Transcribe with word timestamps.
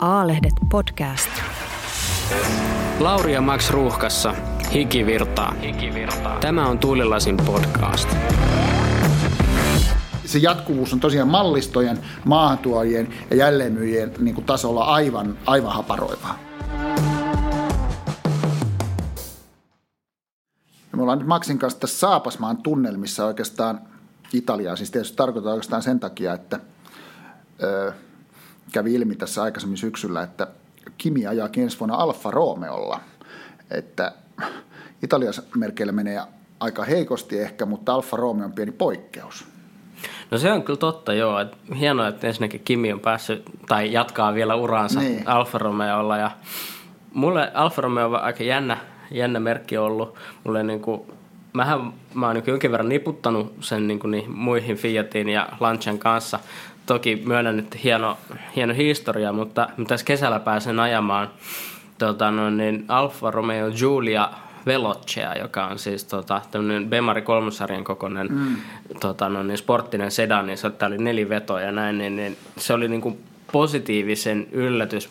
A-lehdet 0.00 0.52
podcast. 0.70 1.30
Lauri 3.00 3.32
ja 3.32 3.40
Max 3.40 3.70
Ruuhkassa. 3.70 4.34
Hikivirtaa. 4.74 5.54
Hikivirtaa. 5.54 6.38
Tämä 6.40 6.66
on 6.66 6.78
Tuulilasin 6.78 7.36
podcast. 7.36 8.08
Se 10.24 10.38
jatkuvuus 10.38 10.92
on 10.92 11.00
tosiaan 11.00 11.28
mallistojen, 11.28 11.98
maahantuojien 12.24 13.14
ja 13.30 13.36
jälleenmyyjien 13.36 14.12
niin 14.18 14.34
kuin 14.34 14.44
tasolla 14.44 14.84
aivan, 14.84 15.38
aivan 15.46 15.72
haparoivaa. 15.72 16.38
Ja 20.90 20.96
me 20.96 21.02
ollaan 21.02 21.18
nyt 21.18 21.28
Maxin 21.28 21.58
kanssa 21.58 21.80
tässä 21.80 21.98
Saapasmaan 21.98 22.56
tunnelmissa 22.56 23.26
oikeastaan 23.26 23.80
Italiaa. 24.32 24.76
Siis 24.76 24.90
tietysti 24.90 25.16
tarkoittaa 25.16 25.52
oikeastaan 25.52 25.82
sen 25.82 26.00
takia, 26.00 26.32
että 26.32 26.60
ö, 27.62 27.92
kävi 28.72 28.94
ilmi 28.94 29.14
tässä 29.14 29.42
aikaisemmin 29.42 29.78
syksyllä, 29.78 30.22
että 30.22 30.46
Kimi 30.98 31.26
ajaa 31.26 31.48
ensi 31.56 31.78
vuonna 31.80 31.96
Alfa 31.96 32.30
Romeolla. 32.30 33.00
Että 33.70 34.12
Italiassa 35.02 35.42
merkeillä 35.56 35.92
menee 35.92 36.22
aika 36.60 36.84
heikosti 36.84 37.38
ehkä, 37.38 37.66
mutta 37.66 37.94
Alfa 37.94 38.16
Romeo 38.16 38.44
on 38.44 38.52
pieni 38.52 38.72
poikkeus. 38.72 39.46
No 40.30 40.38
se 40.38 40.52
on 40.52 40.62
kyllä 40.62 40.78
totta, 40.78 41.12
joo. 41.12 41.40
Et 41.40 41.56
hienoa, 41.78 42.08
että 42.08 42.26
ensinnäkin 42.26 42.62
Kimi 42.64 42.92
on 42.92 43.00
päässyt, 43.00 43.42
tai 43.68 43.92
jatkaa 43.92 44.34
vielä 44.34 44.54
uraansa 44.54 45.00
niin. 45.00 45.28
Alfa 45.28 45.58
Romeolla. 45.58 46.16
Ja 46.16 46.30
mulle 47.14 47.50
Alfa 47.54 47.82
Romeo 47.82 48.06
on 48.06 48.20
aika 48.20 48.44
jännä, 48.44 48.76
jännä 49.10 49.40
merkki 49.40 49.76
ollut. 49.76 50.14
Mulle 50.44 50.62
niin 50.62 50.80
kuin, 50.80 51.02
mähän, 51.52 51.92
mä 52.14 52.26
oon 52.26 52.34
niin 52.34 52.44
jonkin 52.46 52.72
verran 52.72 52.88
niputtanut 52.88 53.54
sen 53.60 53.88
niin 53.88 53.98
kuin 53.98 54.10
niin 54.10 54.30
muihin 54.30 54.76
Fiatin 54.76 55.28
ja 55.28 55.48
Lancian 55.60 55.98
kanssa. 55.98 56.38
Toki 56.92 57.22
myönnän, 57.26 57.58
että 57.58 57.78
hieno, 57.84 58.18
hieno 58.56 58.74
historia, 58.74 59.32
mutta 59.32 59.68
tässä 59.88 60.06
kesällä 60.06 60.40
pääsen 60.40 60.80
ajamaan 60.80 61.30
tota, 61.98 62.30
no, 62.30 62.50
niin 62.50 62.84
Alfa 62.88 63.30
Romeo 63.30 63.70
Giulia 63.70 64.30
Velocea, 64.66 65.34
joka 65.34 65.66
on 65.66 65.78
siis 65.78 66.04
tota, 66.04 66.40
tämmöinen 66.50 66.90
Bemari 66.90 67.22
kolmosarjan 67.22 67.84
kokoinen 67.84 68.26
mm. 68.30 68.56
tota, 69.00 69.28
no, 69.28 69.42
niin 69.42 69.58
sporttinen 69.58 70.10
sedan, 70.10 70.46
niin 70.46 70.58
se 70.58 70.66
oli 70.86 70.98
neliveto 70.98 71.58
ja 71.58 71.72
näin, 71.72 71.98
niin, 71.98 72.16
niin 72.16 72.36
se 72.56 72.72
oli 72.74 72.88
niin 72.88 73.00
kuin 73.00 73.18
positiivisen 73.52 74.48
yllätys, 74.52 75.08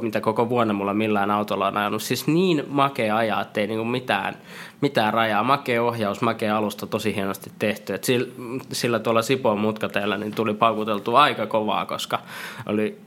mitä 0.00 0.20
koko 0.20 0.48
vuonna 0.48 0.74
mulla 0.74 0.94
millään 0.94 1.30
autolla 1.30 1.66
on 1.66 1.76
ajanut. 1.76 2.02
Siis 2.02 2.26
niin 2.26 2.64
makea 2.68 3.16
ajaa, 3.16 3.42
että 3.42 3.60
ei 3.60 3.66
niinku 3.66 3.84
mitään, 3.84 4.36
mitään 4.80 5.14
rajaa. 5.14 5.44
Makea 5.44 5.82
ohjaus, 5.82 6.20
makea 6.20 6.56
alusta, 6.56 6.86
tosi 6.86 7.14
hienosti 7.14 7.50
tehty. 7.58 7.94
Et 7.94 8.04
sillä, 8.04 8.32
sillä 8.72 8.98
tuolla 8.98 9.22
Sipoon 9.22 9.58
mutkateella 9.58 10.16
niin 10.16 10.34
tuli 10.34 10.54
paukuteltu 10.54 11.16
aika 11.16 11.46
kovaa, 11.46 11.86
koska 11.86 12.18
oli 12.66 12.98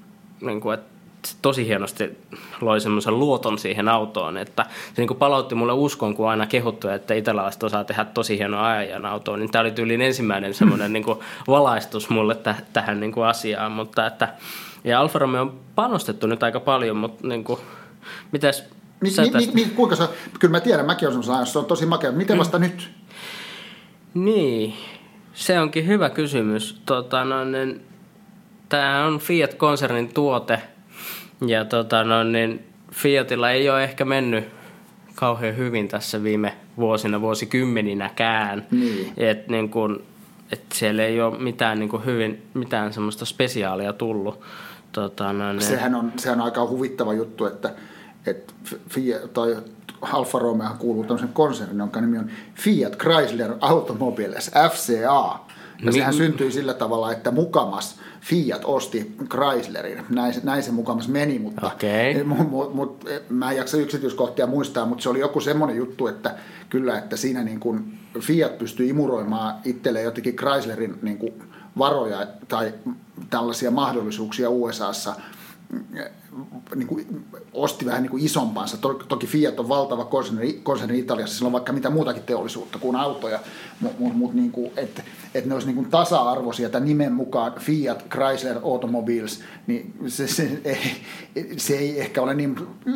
niin 0.42 0.62
kuin, 0.62 0.74
että 0.74 0.97
tosi 1.42 1.68
hienosti 1.68 2.18
loi 2.62 2.82
semmoisen 2.82 3.20
luoton 3.20 3.60
siihen 3.60 3.88
autoon, 3.88 4.38
että 4.38 4.66
se 4.94 5.02
niin 5.02 5.18
palautti 5.18 5.56
mulle 5.56 5.74
uskon, 5.74 6.16
kun 6.16 6.30
aina 6.30 6.46
kehuttu, 6.46 6.88
että 6.88 7.14
italialaiset 7.14 7.64
osaa 7.64 7.84
tehdä 7.84 8.06
tosi 8.06 8.38
hienoa 8.38 8.68
ajajan 8.68 9.06
autoa, 9.06 9.38
niin 9.38 9.52
tämä 9.52 9.62
oli 9.62 9.72
tyyliin 9.72 10.02
ensimmäinen 10.02 10.54
semmoinen 10.54 10.94
niin 10.94 11.06
valaistus 11.48 12.10
mulle 12.10 12.36
t- 12.36 12.74
tähän 12.74 13.00
niin 13.00 13.14
asiaan, 13.28 13.72
mutta 13.72 14.06
että 14.06 14.34
ja 14.84 15.02
Alfa 15.02 15.20
Romeo 15.20 15.42
on 15.42 15.60
panostettu 15.76 16.28
nyt 16.28 16.44
aika 16.44 16.60
paljon, 16.60 16.98
mutta 16.98 17.28
niin 17.28 17.44
kuin, 17.44 17.60
mitäs 18.32 18.64
mi, 19.02 19.10
mi, 19.10 19.46
mi, 19.46 19.52
mi, 19.54 19.72
kuinka 19.76 19.96
se, 19.96 20.10
kyllä 20.40 20.52
mä 20.52 20.60
tiedän, 20.60 20.86
mäkin 20.86 21.08
olen 21.08 21.24
semmoisen 21.24 21.54
se 21.54 21.60
on 21.60 21.66
tosi 21.66 21.86
makea, 21.86 22.12
miten 22.12 22.36
mm. 22.36 22.40
vasta 22.40 22.60
mm. 22.60 22.64
nyt? 22.64 22.92
Niin, 24.14 24.74
se 25.34 25.60
onkin 25.60 25.88
hyvä 25.88 26.10
kysymys. 26.10 26.82
Tota, 26.86 27.26
no, 27.26 27.46
niin, 27.46 27.86
tämä 28.70 29.06
on 29.06 29.20
Fiat-konsernin 29.20 30.14
tuote, 30.14 30.62
ja 31.42 31.66
tota, 31.66 32.04
no, 32.04 32.24
niin 32.24 32.66
Fiatilla 32.92 33.52
ei 33.52 33.70
ole 33.70 33.84
ehkä 33.84 34.06
mennyt 34.06 34.46
kauhean 35.16 35.58
hyvin 35.58 35.88
tässä 35.88 36.24
viime 36.24 36.54
vuosina, 36.78 37.22
vuosikymmeninäkään. 37.22 38.68
Niin. 38.72 39.14
Et, 39.18 39.48
niin 39.48 39.70
kun, 39.70 40.04
et 40.52 40.62
siellä 40.74 41.04
ei 41.04 41.22
ole 41.22 41.38
mitään, 41.38 41.80
niin 41.80 42.06
hyvin, 42.06 42.42
mitään 42.54 42.94
semmoista 42.94 43.26
spesiaalia 43.26 43.94
tullut. 43.94 44.42
Tota, 44.92 45.34
no, 45.34 45.54
niin. 45.54 45.62
sehän, 45.62 45.96
on, 45.96 46.12
sehän 46.18 46.40
on 46.40 46.46
aika 46.46 46.68
huvittava 46.68 47.14
juttu, 47.14 47.46
että, 47.46 47.74
että 48.26 48.54
Fiat, 48.90 49.34
toi 49.34 49.58
Alfa 50.02 50.40
Romeo 50.40 50.70
kuuluu 50.80 51.04
tämmöisen 51.04 51.34
konsernin, 51.34 51.80
jonka 51.80 52.02
nimi 52.02 52.18
on 52.18 52.32
Fiat 52.56 52.96
Chrysler 52.98 53.54
Automobiles, 53.62 54.52
FCA. 54.72 55.40
Ja 55.80 55.86
niin. 55.86 55.94
sehän 55.94 56.14
syntyi 56.14 56.52
sillä 56.52 56.74
tavalla, 56.74 57.12
että 57.12 57.32
mukamas 57.32 58.00
Fiat 58.22 58.62
osti 58.66 59.16
Chryslerin. 59.30 60.04
Näin, 60.10 60.34
näin 60.44 60.64
se 60.64 60.72
mukamas 60.72 61.08
meni, 61.08 61.40
mutta 61.40 61.68
okay. 61.68 62.24
mut, 62.24 62.74
mut, 62.74 63.06
mä 63.30 63.52
en 63.52 63.58
jaksa 63.58 63.78
yksityiskohtia 63.78 64.48
muistaa, 64.48 64.86
mutta 64.86 65.02
se 65.02 65.10
oli 65.10 65.20
joku 65.20 65.40
semmoinen 65.40 65.78
juttu, 65.78 66.08
että 66.08 66.36
kyllä, 66.70 66.98
että 66.98 67.18
siinä 67.18 67.44
niin 67.44 67.60
kun 67.60 67.86
Fiat 68.20 68.58
pystyi 68.58 68.90
imuroimaan 68.90 69.56
itselleen 69.66 70.06
jotenkin 70.06 70.36
Chryslerin 70.36 71.00
niin 71.02 71.18
kuin 71.18 71.34
varoja 71.78 72.28
tai 72.48 72.74
tällaisia 73.30 73.72
mahdollisuuksia 73.72 74.50
USAssa– 74.50 75.16
niin 76.76 76.88
kuin, 76.88 77.26
osti 77.54 77.86
vähän 77.86 78.02
niin 78.02 78.12
kuin 78.12 78.26
isompansa. 78.26 78.78
Toki 79.08 79.28
Fiat 79.28 79.60
on 79.60 79.70
valtava 79.70 80.06
konserni, 80.06 80.60
konserni 80.64 81.00
Italiassa, 81.00 81.36
sillä 81.36 81.48
on 81.48 81.54
vaikka 81.54 81.74
mitä 81.74 81.90
muutakin 81.90 82.24
teollisuutta 82.24 82.80
kuin 82.80 82.96
autoja, 82.96 83.40
mutta 83.80 84.00
mut, 84.00 84.16
mut, 84.16 84.34
niin 84.34 84.52
kuin, 84.52 84.72
että 85.38 85.46
et 85.46 85.50
ne 85.50 85.54
olisi 85.54 85.74
niin 85.74 85.90
tasa-arvoisia 85.90 86.70
tämän 86.70 86.88
nimen 86.88 87.14
mukaan 87.14 87.54
Fiat 87.60 88.06
Chrysler 88.10 88.58
Automobiles, 88.64 89.44
niin 89.68 89.94
se, 90.08 90.28
se, 90.28 90.62
ei, 90.66 90.78
se 91.58 91.78
ei 91.78 92.00
ehkä 92.00 92.22
ole 92.22 92.34
niin, 92.34 92.56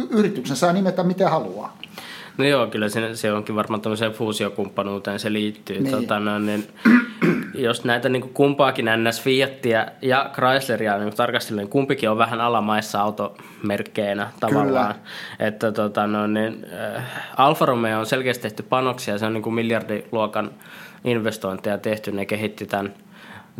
yrityksen 0.09 0.57
saa 0.57 0.74
nimetä 0.74 1.03
mitä 1.03 1.30
haluaa. 1.30 1.78
No 2.38 2.46
joo, 2.46 2.68
kyllä 2.68 2.90
se, 2.90 3.16
se 3.16 3.34
onkin 3.34 3.56
varmaan 3.56 3.81
tämmöiseen 3.81 4.12
fuusiokumppanuuteen 4.12 5.19
se 5.19 5.34
liittyy. 5.34 5.80
Niin. 5.80 5.91
Tota, 5.91 6.19
no, 6.19 6.40
niin, 6.40 6.68
jos 7.53 7.84
näitä 7.84 8.09
niin 8.09 8.22
kuin 8.22 8.34
kumpaakin 8.34 8.85
NS 8.85 9.22
Fiatia 9.22 9.88
ja 10.01 10.31
Chrysleria 10.34 10.97
niin 10.97 11.16
tarkastelen, 11.16 11.68
kumpikin 11.68 12.09
on 12.09 12.18
vähän 12.18 12.41
alamaissa 12.41 13.01
automerkkeinä 13.01 14.31
tavallaan. 14.40 14.96
Kyllä. 14.96 15.47
Että 15.47 15.72
tota, 15.72 16.07
no, 16.07 16.28
niin, 16.28 16.66
äh, 16.96 17.03
Alfa 17.38 17.66
Romeo 17.66 18.00
on 18.00 18.06
selkeästi 18.06 18.41
tehty 18.41 18.63
panoksia, 18.63 19.18
se 19.18 19.25
on 19.25 19.34
niin 19.34 19.44
kuin 19.44 19.53
miljardiluokan 19.53 20.51
investointeja 21.03 21.78
tehty, 21.78 22.12
ne 22.12 22.25
kehitti 22.25 22.66
tämän 22.66 22.94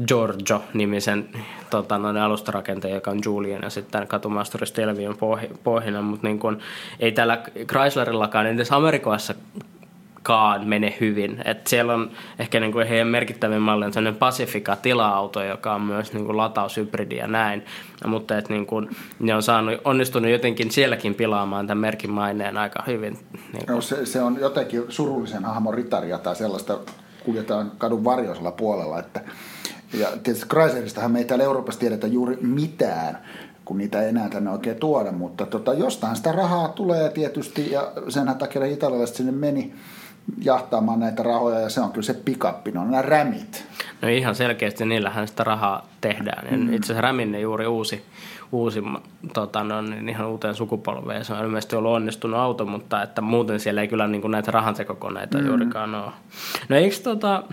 Giorgio-nimisen 0.08 1.30
tota, 1.70 1.98
noin 1.98 2.18
alustarakentaja, 2.18 2.96
joka 2.96 3.12
on 3.12 3.20
Julian 3.26 3.64
ja 3.64 3.70
sitten 3.70 4.08
katumasturi 4.08 4.68
Stelvion 4.68 5.18
pohjana, 5.64 6.02
mutta 6.02 6.28
niin 6.28 6.40
kun, 6.40 6.60
ei 7.00 7.12
tällä 7.12 7.44
Chryslerillakaan 7.68 8.48
edes 8.48 8.72
Amerikassa 8.72 9.34
kaan 10.24 10.68
mene 10.68 10.98
hyvin. 11.00 11.42
Et 11.46 11.68
siellä 11.68 11.94
on 11.94 12.12
ehkä 12.40 12.60
niin 12.60 12.72
kuin 12.72 12.88
heidän 12.88 13.08
merkittävin 13.08 13.62
malli 13.62 13.86
on 13.86 13.94
sellainen 13.94 14.20
Pacifica 14.20 14.76
tila-auto, 14.76 15.44
joka 15.44 15.74
on 15.76 15.82
myös 15.82 16.14
niin 16.14 16.26
kuin 16.26 16.38
lataushybridi 16.38 17.16
ja 17.16 17.28
näin. 17.28 17.66
Mutta 18.06 18.38
et 18.38 18.50
niin 18.50 18.68
ne 19.20 19.36
on 19.36 19.44
saanut, 19.44 19.82
onnistunut 19.86 20.32
jotenkin 20.32 20.72
sielläkin 20.72 21.16
pilaamaan 21.16 21.68
tämän 21.68 21.82
merkin 21.82 22.12
maineen 22.12 22.58
aika 22.58 22.84
hyvin. 22.88 23.18
Niin 23.54 23.66
kuin. 23.66 23.76
No, 23.76 23.82
se, 23.82 24.06
se, 24.06 24.22
on 24.22 24.38
jotenkin 24.40 24.84
surullisen 24.90 25.46
hahmon 25.46 25.74
ritaria 25.74 26.18
tai 26.18 26.36
sellaista 26.36 26.80
kuljetaan 27.26 27.72
kadun 27.78 28.04
varjoisella 28.04 28.52
puolella, 28.52 29.00
että 29.00 29.22
ja 29.94 30.08
tietysti 30.24 30.50
Chrysleristähän 30.50 31.12
me 31.12 31.20
ei 31.20 31.26
täällä 31.26 31.44
Euroopassa 31.44 31.80
tiedetä 31.80 32.08
juuri 32.08 32.38
mitään, 32.42 33.18
kun 33.66 33.78
niitä 33.78 34.02
ei 34.02 34.10
enää 34.10 34.30
tänne 34.30 34.52
oikein 34.52 34.78
tuoda, 34.78 35.12
mutta 35.12 35.46
tota, 35.46 35.74
jostain 35.74 36.16
sitä 36.16 36.32
rahaa 36.32 36.68
tulee 36.68 37.10
tietysti, 37.10 37.72
ja 37.72 37.92
sen 38.10 38.36
takia 38.40 38.66
italialaiset 38.66 39.16
sinne 39.16 39.32
meni 39.32 39.74
jahtaamaan 40.42 41.00
näitä 41.00 41.24
rahoja, 41.24 41.60
ja 41.60 41.70
se 41.70 41.82
on 41.82 41.92
kyllä 41.92 42.06
se 42.06 42.14
pikappi, 42.14 42.72
no 42.72 42.84
nämä 42.84 43.02
rämit. 43.02 43.64
No 44.02 44.08
ihan 44.08 44.36
selkeästi 44.36 44.86
niillähän 44.86 45.28
sitä 45.28 45.44
rahaa 45.44 45.88
tehdään. 46.02 46.48
Mm. 46.52 46.74
Itse 46.74 46.86
asiassa 46.86 47.02
räminne 47.02 47.40
juuri 47.40 47.68
uusi, 47.68 48.06
uusi 48.52 48.84
tota, 49.34 49.64
no, 49.64 49.82
niin 49.82 50.10
ihan 50.10 50.28
uuteen 50.28 50.56
sukupolveen. 50.56 51.26
Se 51.26 51.34
on 51.34 51.46
ilmeisesti 51.46 51.76
ollut 51.76 51.92
onnistunut 51.92 52.40
auto, 52.40 52.66
mutta 52.66 53.04
että 53.04 53.22
muuten 53.22 53.60
siellä 53.60 53.82
ei 53.82 53.88
kyllä 53.88 54.08
niin 54.08 54.22
kuin 54.22 54.32
näitä 54.32 54.52
rahantekokoneita 54.52 55.38
mm. 55.38 55.48
juurikaan 55.48 55.96
ole. 55.96 56.12
No 56.70 56.76
eikö 56.76 56.96
tota, 57.04 57.44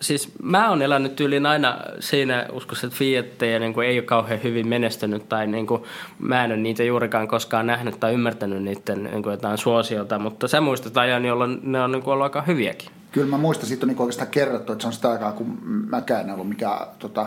siis 0.00 0.32
mä 0.42 0.68
oon 0.68 0.82
elänyt 0.82 1.16
tyyliin 1.16 1.46
aina 1.46 1.76
siinä 2.00 2.46
uskossa, 2.52 2.86
että 2.86 2.98
Fiatteja 2.98 3.58
niin 3.58 3.82
ei 3.82 3.98
ole 3.98 4.06
kauhean 4.06 4.42
hyvin 4.42 4.68
menestynyt 4.68 5.28
tai 5.28 5.46
niin 5.46 5.66
kuin, 5.66 5.82
mä 6.18 6.44
en 6.44 6.50
ole 6.50 6.58
niitä 6.58 6.82
juurikaan 6.82 7.28
koskaan 7.28 7.66
nähnyt 7.66 8.00
tai 8.00 8.14
ymmärtänyt 8.14 8.62
niiden 8.62 9.04
niin 9.04 9.22
kuin 9.22 9.30
jotain 9.30 9.58
suosiota, 9.58 10.18
mutta 10.18 10.48
sä 10.48 10.60
muistat 10.60 10.96
ajan, 10.96 11.24
jolloin 11.24 11.60
ne 11.62 11.82
on 11.82 11.92
niin 11.92 12.02
kuin 12.02 12.12
ollut 12.12 12.24
aika 12.24 12.42
hyviäkin. 12.42 12.90
Kyllä 13.12 13.26
mä 13.26 13.38
muistan, 13.38 13.66
siitä 13.66 13.86
on 13.86 13.88
niin 13.88 14.00
oikeastaan 14.00 14.30
kerrottu, 14.30 14.72
että 14.72 14.82
se 14.82 14.86
on 14.86 14.92
sitä 14.92 15.10
aikaa, 15.10 15.32
kun 15.32 15.58
mäkään 15.90 16.24
en 16.24 16.34
ollut 16.34 16.48
mikään 16.48 16.86
tota, 16.98 17.26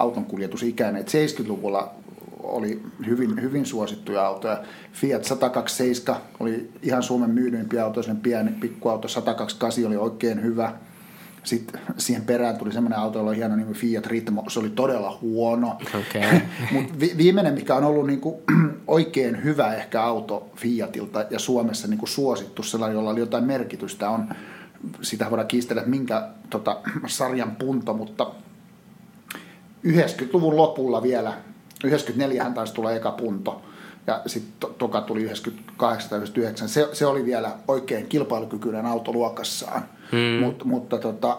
autonkuljetusikäinen. 0.00 1.04
70-luvulla 1.04 1.94
oli 2.42 2.82
hyvin, 3.06 3.42
hyvin 3.42 3.66
suosittuja 3.66 4.26
autoja. 4.26 4.62
Fiat 4.92 5.24
127 5.24 6.20
oli 6.40 6.70
ihan 6.82 7.02
Suomen 7.02 7.30
myydyimpiä 7.30 7.84
autoja, 7.84 8.14
pieni 8.22 8.50
pikkuauto 8.50 9.08
128 9.08 9.86
oli 9.86 9.96
oikein 9.96 10.42
hyvä– 10.42 10.72
sitten 11.48 11.80
siihen 11.96 12.22
perään 12.22 12.56
tuli 12.56 12.72
semmoinen 12.72 12.98
auto, 12.98 13.18
jolla 13.18 13.30
oli 13.30 13.36
hieno 13.36 13.56
nimi 13.56 13.74
Fiat 13.74 14.06
Ritmo. 14.06 14.44
Se 14.48 14.60
oli 14.60 14.70
todella 14.70 15.18
huono. 15.22 15.78
Okay. 15.88 16.40
Mutta 16.72 16.94
vi- 17.00 17.14
viimeinen, 17.16 17.54
mikä 17.54 17.74
on 17.74 17.84
ollut 17.84 18.06
niinku 18.06 18.42
oikein 18.86 19.44
hyvä 19.44 19.74
ehkä 19.74 20.02
auto 20.02 20.50
Fiatilta 20.56 21.24
ja 21.30 21.38
Suomessa 21.38 21.88
niinku 21.88 22.06
suosittu, 22.06 22.62
sellainen, 22.62 22.94
jolla 22.94 23.10
oli 23.10 23.20
jotain 23.20 23.44
merkitystä, 23.44 24.10
on, 24.10 24.28
sitä 25.02 25.30
voidaan 25.30 25.48
kiistellä, 25.48 25.82
että 25.82 25.90
minkä 25.90 26.28
tota, 26.50 26.80
sarjan 27.06 27.56
punto, 27.56 27.94
mutta 27.94 28.26
90-luvun 29.86 30.56
lopulla 30.56 31.02
vielä, 31.02 31.34
94 31.84 32.44
hän 32.44 32.54
taisi 32.54 32.74
tulla 32.74 32.92
eka 32.92 33.10
punto, 33.10 33.62
ja 34.06 34.22
sitten 34.26 34.52
to, 34.60 34.74
toka 34.78 35.00
tuli 35.00 35.22
98 35.22 36.10
tai 36.10 36.18
99. 36.18 36.68
Se, 36.68 36.88
se 36.92 37.06
oli 37.06 37.24
vielä 37.24 37.50
oikein 37.68 38.06
kilpailukykyinen 38.06 38.86
auto 38.86 39.12
luokassaan, 39.12 39.82
mm. 40.12 40.44
Mut, 40.44 40.64
mutta 40.64 40.98
tota, 40.98 41.38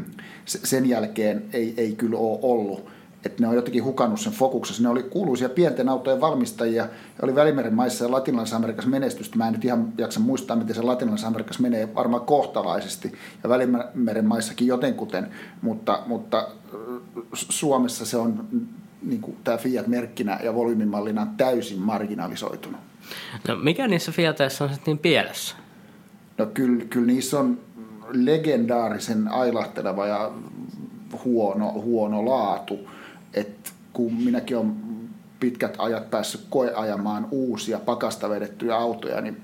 sen 0.46 0.88
jälkeen 0.88 1.44
ei, 1.52 1.74
ei 1.76 1.92
kyllä 1.92 2.18
ole 2.18 2.38
ollut. 2.42 2.90
Että 3.24 3.42
ne 3.42 3.48
on 3.48 3.54
jotenkin 3.54 3.84
hukannut 3.84 4.20
sen 4.20 4.32
fokuksessa. 4.32 4.82
Ne 4.82 4.88
oli 4.88 5.02
kuuluisia 5.02 5.48
pienten 5.48 5.88
autojen 5.88 6.20
valmistajia 6.20 6.82
ja 6.82 6.88
oli 7.22 7.34
Välimeren 7.34 7.74
maissa 7.74 8.04
ja 8.04 8.10
Latinalaisessa 8.10 8.56
Amerikassa 8.56 8.90
menestystä. 8.90 9.36
Mä 9.36 9.46
en 9.46 9.52
nyt 9.52 9.64
ihan 9.64 9.92
jaksa 9.98 10.20
muistaa, 10.20 10.56
miten 10.56 10.74
se 10.74 10.82
Latinalaisessa 10.82 11.28
Amerikassa 11.28 11.62
menee 11.62 11.94
varmaan 11.94 12.24
kohtalaisesti 12.24 13.12
ja 13.42 13.48
Välimeren 13.48 14.24
maissakin 14.24 14.66
jotenkuten, 14.66 15.30
mutta, 15.62 16.02
mutta 16.06 16.48
Suomessa 17.32 18.06
se 18.06 18.16
on 18.16 18.48
niin 19.02 19.20
kuin 19.20 19.36
tämä 19.44 19.56
Fiat-merkkinä 19.56 20.40
ja 20.44 20.54
volyymimallina 20.54 21.26
täysin 21.36 21.78
marginalisoitunut. 21.78 22.80
No 23.48 23.56
mikä 23.56 23.88
niissä 23.88 24.12
Fiateissa 24.12 24.64
on 24.64 24.70
sitten 24.70 24.92
niin 24.92 24.98
pielessä? 24.98 25.56
No 26.38 26.46
kyllä, 26.46 26.84
kyllä 26.84 27.06
niissä 27.06 27.38
on 27.38 27.58
legendaarisen 28.12 29.28
ailahteleva 29.28 30.06
ja 30.06 30.30
huono, 31.24 31.72
huono 31.72 32.24
laatu. 32.24 32.78
Et 33.34 33.72
kun 33.92 34.14
minäkin 34.14 34.56
olen 34.56 34.74
pitkät 35.40 35.74
ajat 35.78 36.10
päässyt 36.10 36.46
koeajamaan 36.50 37.28
uusia 37.30 37.78
pakasta 37.78 38.30
vedettyjä 38.30 38.76
autoja, 38.76 39.20
niin 39.20 39.42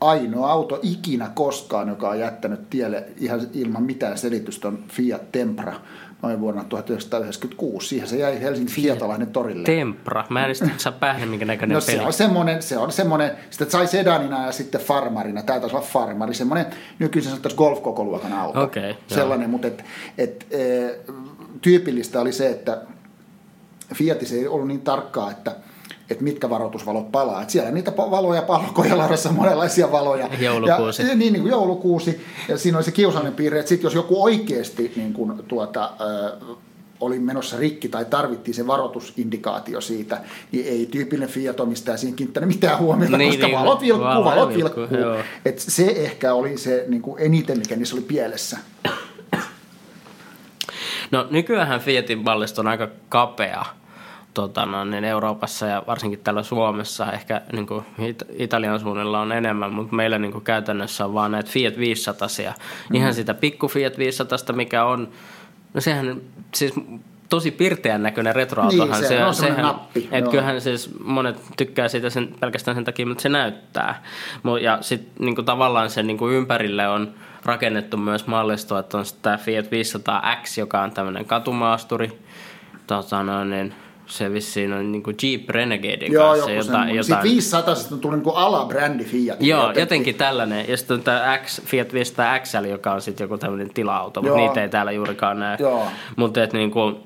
ainoa 0.00 0.50
auto 0.50 0.80
ikinä 0.82 1.30
koskaan, 1.34 1.88
joka 1.88 2.08
on 2.08 2.18
jättänyt 2.18 2.70
tielle 2.70 3.04
ihan 3.16 3.40
ilman 3.54 3.82
mitään 3.82 4.18
selitystä, 4.18 4.68
on 4.68 4.84
Fiat 4.88 5.32
Tempra 5.32 5.74
noin 6.22 6.40
vuonna 6.40 6.64
1996. 6.64 7.88
Siihen 7.88 8.08
se 8.08 8.16
jäi 8.16 8.40
Helsingin 8.42 8.74
Fiatalainen 8.74 9.28
torille. 9.28 9.64
Tempra. 9.64 10.24
Mä 10.30 10.46
en 10.46 10.54
saa 10.76 10.92
päähän, 10.92 11.28
minkä 11.28 11.44
näköinen 11.44 11.74
no, 11.74 11.80
peli. 11.86 11.98
se 11.98 12.06
on 12.06 12.12
semmoinen, 12.12 12.62
se 12.62 12.78
on 12.78 12.92
semmoinen, 12.92 13.30
sitä 13.50 13.70
sai 13.70 13.86
sedanina 13.86 14.46
ja 14.46 14.52
sitten 14.52 14.80
farmarina. 14.80 15.42
Tämä 15.42 15.60
taisi 15.60 15.76
olla 15.76 15.86
farmari, 15.86 16.34
semmoinen 16.34 16.66
nykyisin 16.98 17.30
sanottaisiin 17.30 17.58
golf-kokoluokan 17.58 18.32
auto. 18.32 18.62
Okay, 18.62 18.94
Sellainen, 19.06 19.50
mutta 19.50 19.66
et, 19.68 19.84
et, 20.18 20.46
e, 20.50 20.90
tyypillistä 21.60 22.20
oli 22.20 22.32
se, 22.32 22.50
että 22.50 22.80
Fiatissa 23.94 24.34
ei 24.34 24.48
ollut 24.48 24.68
niin 24.68 24.80
tarkkaa, 24.80 25.30
että 25.30 25.56
että 26.14 26.24
mitkä 26.24 26.50
varoitusvalot 26.50 27.12
palaa. 27.12 27.42
Et 27.42 27.50
siellä 27.50 27.70
niitä 27.70 27.92
valoja 27.96 28.42
palkoja 28.42 28.98
laudassa 28.98 29.32
monenlaisia 29.32 29.92
valoja. 29.92 30.28
Joulukuusi. 30.40 31.02
Ja, 31.02 31.08
niin, 31.08 31.32
niin 31.32 31.42
kuin 31.42 31.50
joulukuusi. 31.50 32.20
Ja 32.48 32.58
siinä 32.58 32.78
oli 32.78 32.84
se 32.84 32.92
kiusainen 32.92 33.34
piirre, 33.34 33.58
että 33.58 33.68
sit 33.68 33.82
jos 33.82 33.94
joku 33.94 34.24
oikeasti 34.24 34.92
niin 34.96 35.12
kuin, 35.12 35.32
tuota, 35.48 35.84
äh, 35.84 36.56
oli 37.00 37.18
menossa 37.18 37.56
rikki 37.56 37.88
tai 37.88 38.04
tarvittiin 38.04 38.54
se 38.54 38.66
varoitusindikaatio 38.66 39.80
siitä, 39.80 40.20
niin 40.52 40.66
ei 40.66 40.86
tyypillinen 40.86 41.28
Fiat-omistaja 41.28 41.96
siinä 41.96 42.16
kiinnittänyt 42.16 42.48
mitään 42.48 42.78
huomiota, 42.78 43.16
niin, 43.16 43.30
koska 43.30 43.46
niin, 43.46 43.58
valot 43.58 43.80
vilkkuu, 43.80 44.04
valot, 44.04 44.24
valot 44.24 44.54
vilkkuu. 44.54 44.84
Et 45.44 45.58
se 45.58 45.86
ehkä 45.96 46.34
oli 46.34 46.58
se 46.58 46.84
niin 46.88 47.02
kuin 47.02 47.22
eniten, 47.22 47.58
mikä 47.58 47.76
niissä 47.76 47.96
oli 47.96 48.02
pielessä. 48.02 48.58
No 51.10 51.26
nykyään 51.30 51.80
Fiatin 51.80 52.24
ballisto 52.24 52.60
on 52.60 52.66
aika 52.66 52.88
kapea 53.08 53.64
tota, 54.34 54.66
no, 54.66 54.84
niin 54.84 55.04
Euroopassa 55.04 55.66
ja 55.66 55.82
varsinkin 55.86 56.20
täällä 56.20 56.42
Suomessa. 56.42 57.12
Ehkä 57.12 57.42
niin 57.52 57.66
kuin 57.66 57.84
It- 57.98 58.24
Italian 58.36 58.80
suunnilla 58.80 59.20
on 59.20 59.32
enemmän, 59.32 59.72
mutta 59.72 59.96
meillä 59.96 60.18
niin 60.18 60.32
kuin 60.32 60.44
käytännössä 60.44 61.04
on 61.04 61.14
vaan 61.14 61.32
näitä 61.32 61.50
Fiat 61.50 61.76
500 61.76 62.28
mm. 62.88 62.96
Ihan 62.96 63.14
sitä 63.14 63.34
pikku 63.34 63.68
Fiat 63.68 63.98
500, 63.98 64.38
mikä 64.52 64.84
on, 64.84 65.08
no 65.74 65.80
sehän 65.80 66.20
siis 66.54 66.74
tosi 67.28 67.50
pirteän 67.50 68.02
näköinen 68.02 68.34
retroautohan. 68.34 69.00
Niin, 69.00 69.08
se, 69.08 69.24
on 69.24 69.34
sehän, 69.34 69.62
nappi. 69.62 70.08
Et 70.12 70.28
kyllähän 70.28 70.60
siis 70.60 70.90
monet 71.04 71.42
tykkää 71.56 71.88
siitä 71.88 72.10
sen, 72.10 72.34
pelkästään 72.40 72.74
sen 72.74 72.84
takia, 72.84 73.06
mutta 73.06 73.22
se 73.22 73.28
näyttää. 73.28 74.02
Ja 74.60 74.78
sitten 74.80 75.26
niin 75.26 75.44
tavallaan 75.44 75.90
sen 75.90 76.06
niin 76.06 76.18
kuin 76.18 76.34
ympärille 76.34 76.88
on 76.88 77.14
rakennettu 77.44 77.96
myös 77.96 78.26
mallisto, 78.26 78.78
että 78.78 78.98
on 78.98 79.04
tämä 79.22 79.36
Fiat 79.36 79.66
500X, 79.66 80.58
joka 80.58 80.82
on 80.82 80.90
tämmöinen 80.90 81.24
katumaasturi. 81.24 82.18
Tota, 82.86 83.22
no, 83.22 83.44
niin, 83.44 83.74
se 84.06 84.32
vissiin 84.32 84.72
on 84.72 84.92
niin 84.92 85.02
kuin 85.02 85.16
Jeep 85.22 85.50
Renegadein 85.50 86.12
Joo, 86.12 86.28
kanssa. 86.28 86.50
Joku 86.50 86.66
jotain, 86.66 86.88
jotain... 86.88 87.04
Sitten 87.04 87.30
500 87.30 87.74
sitten 87.74 87.98
tuli 87.98 88.16
niin 88.16 88.34
alabrändi 88.34 89.04
Fiat. 89.04 89.42
Joo, 89.42 89.60
jotenkin. 89.60 89.80
jotenkin 89.80 90.14
tällainen. 90.14 90.68
Ja 90.68 90.76
sitten 90.76 90.94
on 90.94 91.02
tämä 91.02 91.38
X, 91.44 91.62
Fiat 91.62 91.92
500 91.92 92.38
XL, 92.38 92.64
joka 92.64 92.92
on 92.92 93.00
sitten 93.00 93.24
joku 93.24 93.38
tämmöinen 93.38 93.70
tila-auto, 93.74 94.22
mutta 94.22 94.36
niitä 94.36 94.62
ei 94.62 94.68
täällä 94.68 94.92
juurikaan 94.92 95.38
näe. 95.38 95.58
Mutta 96.16 96.42
et 96.42 96.52
niin 96.52 96.70
kuin, 96.70 96.96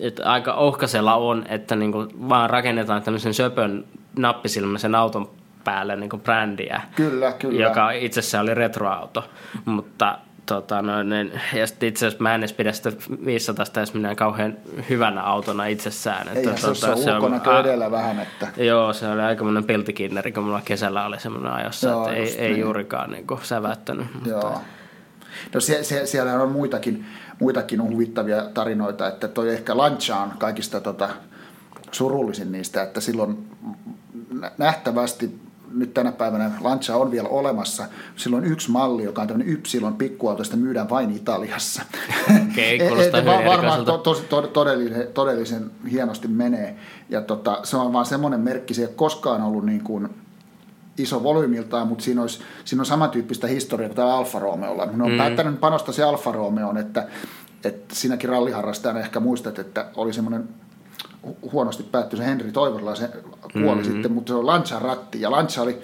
et 0.00 0.20
aika 0.24 0.54
ohkasella 0.54 1.14
on, 1.14 1.44
että 1.48 1.76
niin 1.76 1.92
kuin 1.92 2.28
vaan 2.28 2.50
rakennetaan 2.50 3.02
tämmöisen 3.02 3.34
söpön 3.34 3.84
nappisilmäisen 4.16 4.94
auton 4.94 5.30
päälle 5.64 5.96
niin 5.96 6.10
kuin 6.10 6.22
brändiä. 6.22 6.82
Kyllä, 6.96 7.32
kyllä. 7.32 7.62
Joka 7.62 7.90
itsessään 7.90 8.42
oli 8.42 8.54
retroauto. 8.54 9.24
Mutta 9.64 10.18
Tota, 10.48 10.82
no, 10.82 11.02
niin, 11.02 11.40
ja 11.54 11.64
itse 11.64 12.06
asiassa 12.06 12.22
mä 12.22 12.34
en 12.34 12.40
edes 12.40 12.52
pidä 12.52 12.72
sitä 12.72 12.92
500 13.24 13.66
edes 13.76 13.94
minä 13.94 14.14
kauhean 14.14 14.56
hyvänä 14.90 15.22
autona 15.22 15.66
itsessään. 15.66 16.28
Että, 16.28 16.50
Ei, 16.50 16.56
tota, 16.60 16.74
se, 16.74 17.02
se 17.02 17.10
on 17.10 17.16
ulkonäkö 17.16 17.60
edellä 17.60 17.90
vähän. 17.90 18.20
Että... 18.20 18.48
Joo, 18.56 18.92
se 18.92 19.08
oli 19.08 19.20
aika 19.20 19.44
monen 19.44 19.64
piltikinneri, 19.64 20.32
kun 20.32 20.44
mulla 20.44 20.62
kesällä 20.64 21.06
oli 21.06 21.20
semmoinen 21.20 21.52
ajossa, 21.52 21.88
joo, 21.88 22.08
että 22.08 22.14
ei, 22.14 22.24
niin. 22.24 22.40
ei 22.40 22.58
juurikaan 22.58 23.10
niin 23.10 23.26
kuin, 23.26 23.40
säväyttänyt. 23.42 24.06
Joo. 24.26 24.42
Mutta... 24.42 24.60
No 25.54 25.60
se, 25.60 25.84
se, 25.84 26.06
siellä 26.06 26.42
on 26.42 26.52
muitakin, 26.52 27.06
muitakin 27.40 27.80
on 27.80 27.90
huvittavia 27.90 28.42
tarinoita, 28.54 29.08
että 29.08 29.28
toi 29.28 29.50
ehkä 29.50 29.76
Lancia 29.76 30.16
on 30.16 30.32
kaikista 30.38 30.80
tota, 30.80 31.08
surullisin 31.90 32.52
niistä, 32.52 32.82
että 32.82 33.00
silloin 33.00 33.46
nähtävästi 34.58 35.38
nyt 35.74 35.94
tänä 35.94 36.12
päivänä 36.12 36.50
Lancia 36.60 36.96
on 36.96 37.10
vielä 37.10 37.28
olemassa. 37.28 37.84
Silloin 38.16 38.44
yksi 38.44 38.70
malli, 38.70 39.04
joka 39.04 39.22
on 39.22 39.28
tämmöinen 39.28 39.54
Ypsilon 39.54 39.94
pikkuauto, 39.94 40.44
sitä 40.44 40.56
myydään 40.56 40.90
vain 40.90 41.10
Italiassa. 41.16 41.82
Okei, 42.50 42.76
okay, 42.76 42.88
kuulostaa 42.88 43.20
hyvin 43.20 43.46
Varmaan 43.46 43.84
to, 43.84 43.98
to, 43.98 44.14
to, 44.14 44.42
todellisen, 44.42 45.08
todellisen 45.14 45.70
hienosti 45.90 46.28
menee. 46.28 46.76
Ja 47.08 47.20
tota, 47.20 47.60
se 47.62 47.76
on 47.76 47.92
vaan 47.92 48.06
semmoinen 48.06 48.40
merkki, 48.40 48.74
se 48.74 48.82
ei 48.82 48.86
ole 48.86 48.94
koskaan 48.94 49.42
ollut 49.42 49.66
niin 49.66 49.84
kuin 49.84 50.08
iso 50.98 51.22
volyymiltaan, 51.22 51.88
mutta 51.88 52.04
siinä, 52.04 52.20
olisi, 52.20 52.40
siinä 52.64 52.82
on 52.82 52.86
samantyyppistä 52.86 53.46
historiaa 53.46 53.88
kuin 53.88 53.96
tämä 53.96 54.16
Alfa 54.16 54.38
Romeolla. 54.38 54.86
Ne 54.86 55.04
on 55.04 55.10
mm. 55.10 55.18
päättänyt 55.18 55.60
panostaa 55.60 55.94
se 55.94 56.02
Alfa 56.02 56.32
Romeoon, 56.32 56.78
että, 56.78 57.08
että 57.64 57.94
sinäkin 57.94 58.30
ralliharrastajana 58.30 59.00
ehkä 59.00 59.20
muistat, 59.20 59.58
että 59.58 59.86
oli 59.96 60.12
semmoinen 60.12 60.48
huonosti 61.52 61.82
päättyi 61.82 62.18
se 62.18 62.24
Henri 62.24 62.52
Toivola, 62.52 62.94
se 62.94 63.08
kuoli 63.52 63.64
mm-hmm. 63.64 63.92
sitten, 63.92 64.12
mutta 64.12 64.30
se 64.30 64.34
on 64.34 64.46
Lancia 64.46 64.78
ratti. 64.78 65.20
Ja 65.20 65.30
Lancia 65.30 65.62
oli 65.62 65.72
60-, 65.72 65.76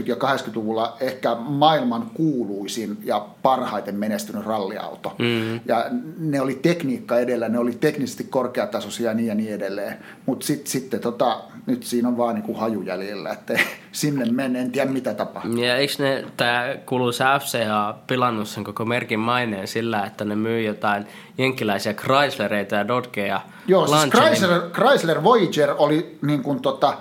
70- 0.00 0.02
ja 0.06 0.14
80-luvulla 0.14 0.96
ehkä 1.00 1.34
maailman 1.34 2.10
kuuluisin 2.14 2.98
ja 3.04 3.26
parhaiten 3.42 3.94
menestynyt 3.94 4.46
ralliauto. 4.46 5.12
Mm-hmm. 5.18 5.60
Ja 5.66 5.86
ne 6.18 6.40
oli 6.40 6.54
tekniikka 6.54 7.18
edellä, 7.18 7.48
ne 7.48 7.58
oli 7.58 7.72
teknisesti 7.72 8.24
korkeatasoisia 8.24 9.10
ja 9.10 9.14
niin 9.14 9.28
ja 9.28 9.34
niin 9.34 9.54
edelleen. 9.54 9.96
Mutta 10.26 10.46
sitten 10.46 10.66
sit, 10.66 10.90
tota, 11.00 11.40
nyt 11.66 11.82
siinä 11.82 12.08
on 12.08 12.16
vaan 12.16 12.34
niinku 12.34 12.54
haju 12.54 12.82
jäljellä, 12.82 13.30
että 13.32 13.58
sinne 13.94 14.24
mene, 14.24 14.60
en 14.60 14.72
tiedä 14.72 14.90
mitä 14.90 15.14
tapahtuu. 15.14 15.56
Ja 15.56 15.76
eikö 15.76 15.92
ne, 15.98 16.24
tämä 16.36 16.74
kuuluisa 16.86 17.38
FCA 17.38 17.94
pilannut 18.06 18.48
sen 18.48 18.64
koko 18.64 18.84
merkin 18.84 19.20
maineen 19.20 19.68
sillä, 19.68 20.04
että 20.04 20.24
ne 20.24 20.36
myy 20.36 20.62
jotain 20.62 21.06
jenkkiläisiä 21.38 21.94
Chryslereita 21.94 22.74
ja 22.74 22.88
Dodgeja 22.88 23.40
Joo, 23.66 23.86
siis 23.86 24.02
Chrysler, 24.10 24.60
Chrysler 24.70 25.24
Voyager 25.24 25.74
oli 25.78 26.18
niin 26.22 26.42
kuin 26.42 26.60
tota, 26.60 26.96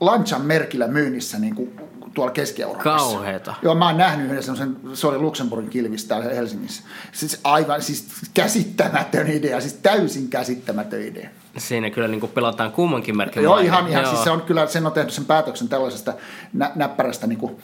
Lanchan 0.00 0.42
merkillä 0.42 0.88
myynnissä 0.88 1.38
niin 1.38 1.54
kuin 1.54 1.80
tuolla 2.16 2.32
Keski-Euroopassa. 2.32 3.08
Kauheeta. 3.08 3.54
Joo, 3.62 3.74
mä 3.74 3.86
oon 3.86 3.98
nähnyt 3.98 4.26
yhden 4.26 4.42
semmoisen, 4.42 4.76
se 4.94 5.06
oli 5.06 5.18
Luxemburgin 5.18 5.70
kilvistä 5.70 6.08
täällä 6.08 6.34
Helsingissä. 6.34 6.82
Siis 7.12 7.40
aivan, 7.44 7.82
siis 7.82 8.08
käsittämätön 8.34 9.30
idea, 9.30 9.60
siis 9.60 9.72
täysin 9.74 10.28
käsittämätön 10.28 11.02
idea. 11.02 11.28
Siinä 11.56 11.90
kyllä 11.90 12.08
niin 12.08 12.28
pelataan 12.28 12.72
kummankin 12.72 13.16
merkin. 13.16 13.42
Joo, 13.42 13.58
ihan, 13.58 13.88
ihan 13.88 14.02
Joo. 14.02 14.12
siis 14.12 14.24
se 14.24 14.30
on 14.30 14.42
kyllä, 14.42 14.66
sen 14.66 14.86
on 14.86 14.92
tehnyt 14.92 15.12
sen 15.12 15.24
päätöksen 15.24 15.68
tällaisesta 15.68 16.14
nä- 16.52 16.72
näppärästä 16.74 17.26
niin 17.26 17.38
kuin, 17.38 17.56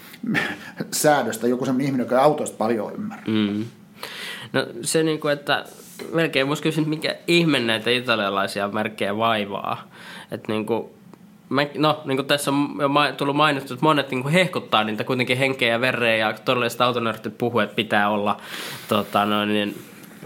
säädöstä, 0.93 1.49
joku 1.49 1.65
semmoinen 1.65 1.87
ihminen, 1.87 2.05
joka 2.05 2.23
autoista 2.23 2.57
paljon 2.57 2.95
ymmärrä. 2.95 3.25
Mm. 3.27 3.65
No 4.53 4.67
se 4.83 5.03
niin 5.03 5.21
kuin, 5.21 5.33
että 5.33 5.65
melkein 6.13 6.49
voisi 6.49 6.63
kysyä, 6.63 6.85
mikä 6.85 7.17
ihme 7.27 7.61
näitä 7.61 7.91
italialaisia 7.91 8.69
merkkejä 8.69 9.17
vaivaa. 9.17 9.91
Että 10.31 10.53
niin 10.53 10.67
kuin, 10.67 10.91
no, 11.79 12.03
niin 12.05 12.17
kuin 12.17 12.27
tässä 12.27 12.51
on 12.51 12.69
jo 12.81 12.89
tullut 13.17 13.37
mainittu, 13.37 13.75
että 13.75 13.85
monet 13.85 14.11
niin 14.11 14.23
kuin 14.23 14.33
hehkuttaa 14.33 14.85
niitä 14.85 15.05
kuitenkin 15.05 15.39
henkeä 15.39 15.69
ja 15.69 15.81
verreä 15.81 16.17
ja 16.17 16.35
todellista 16.45 16.85
autonörtit 16.85 17.39
puhuu, 17.39 17.61
että 17.61 17.77
pitää 17.77 18.09
olla 18.09 18.37
tota, 18.89 19.25
no, 19.25 19.45
niin, 19.45 19.75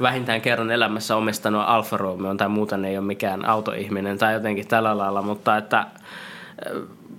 vähintään 0.02 0.40
kerran 0.40 0.70
elämässä 0.70 1.16
omistanut 1.16 1.62
Alfa 1.66 1.96
Romeo 1.96 2.34
tai 2.34 2.48
muuten 2.48 2.84
ei 2.84 2.98
ole 2.98 3.06
mikään 3.06 3.48
autoihminen 3.48 4.18
tai 4.18 4.34
jotenkin 4.34 4.68
tällä 4.68 4.98
lailla, 4.98 5.22
mutta 5.22 5.56
että 5.56 5.78
äh, 5.78 5.86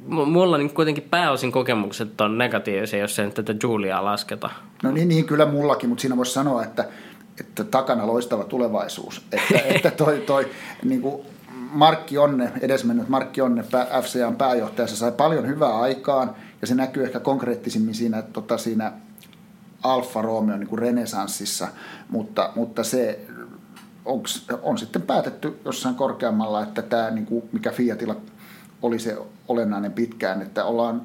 mulla 0.08 0.58
niin 0.58 0.74
kuitenkin 0.74 1.08
pääosin 1.10 1.52
kokemukset 1.52 2.22
on 2.22 2.38
negatiivisia, 2.38 3.00
jos 3.00 3.20
ei 3.20 3.32
tätä 3.32 3.56
Juliaa 3.64 4.06
lasketa. 4.06 4.50
No 4.84 4.92
niin, 4.92 5.08
niin 5.08 5.26
kyllä 5.26 5.46
mullakin, 5.46 5.90
mutta 5.90 6.02
siinä 6.02 6.18
voisi 6.18 6.34
sanoa, 6.34 6.64
että, 6.64 6.86
että 7.40 7.64
takana 7.64 8.08
loistava 8.08 8.44
tulevaisuus. 8.44 9.22
Että, 9.32 9.60
että 9.76 9.92
toi, 9.92 10.24
toi 10.26 10.48
niin 10.84 11.02
kuin 11.02 11.26
Markki 11.72 12.18
Onne, 12.18 12.52
edesmennyt 12.62 13.10
Markki 13.10 13.42
Onne, 13.42 13.64
FCAn 14.02 14.36
pääjohtaja, 14.36 14.88
se 14.88 14.96
sai 14.96 15.12
paljon 15.12 15.48
hyvää 15.48 15.80
aikaan 15.80 16.36
ja 16.62 16.68
se 16.68 16.76
näkyy 16.76 17.04
ehkä 17.04 17.20
konkreettisimmin 17.20 17.96
siinä, 17.96 18.18
että 18.18 18.34
tota, 18.34 18.58
siinä 18.58 18.92
Alfa 19.84 20.22
Romeo 20.22 20.58
niin 20.58 20.68
kuin 20.68 20.80
renesanssissa, 20.80 21.68
mutta, 22.10 22.52
mutta 22.56 22.84
se 22.84 23.20
onks, 24.06 24.46
on 24.62 24.78
sitten 24.78 25.02
päätetty 25.02 25.60
jossain 25.66 25.96
korkeammalla, 25.96 26.64
että 26.64 26.82
tämä, 26.82 27.12
niin 27.12 27.26
kuin, 27.26 27.44
mikä 27.52 27.72
Fiatilla 27.72 28.16
oli 28.82 29.00
se 29.00 29.18
olennainen 29.48 29.92
pitkään, 29.92 30.42
että 30.42 30.66
ollaan 30.66 31.02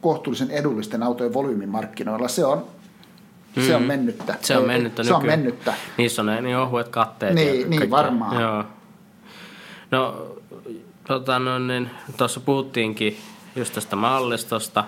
kohtuullisen 0.00 0.50
edullisten 0.50 1.02
autojen 1.02 1.34
volyymimarkkinoilla. 1.34 2.28
Se 2.28 2.44
on 2.44 2.64
Mm. 3.56 3.62
Se 3.62 3.76
on 3.76 3.82
mm. 3.82 3.88
mennyttä. 3.88 4.34
Se 4.40 4.56
on 4.56 4.66
mennyttä 4.66 5.04
Se 5.04 5.14
on 5.14 5.26
mennyttä. 5.26 5.74
Niissä 5.96 6.22
on 6.22 6.42
niin 6.42 6.56
ohuet 6.56 6.88
katteet. 6.88 7.34
Niin, 7.34 7.70
niin 7.70 7.90
varmaan. 7.90 8.40
Joo. 8.40 8.64
No, 9.90 10.36
tota, 11.06 11.38
no 11.38 11.58
niin, 11.58 11.90
tuossa 12.16 12.40
puhuttiinkin 12.40 13.16
just 13.56 13.74
tästä 13.74 13.96
mallistosta. 13.96 14.84